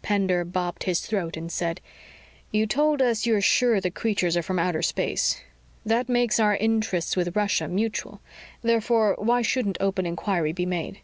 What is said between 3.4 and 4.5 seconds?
sure the creatures are